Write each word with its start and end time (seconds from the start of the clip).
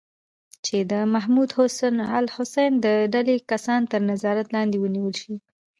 چې 0.65 0.77
د 0.91 0.93
محمود 1.13 1.49
الحسن 2.19 2.71
د 2.85 2.87
ډلې 3.13 3.35
کسان 3.51 3.81
تر 3.91 3.99
نظارت 4.11 4.47
لاندې 4.55 4.77
ونیول 4.79 5.13
شي. 5.21 5.33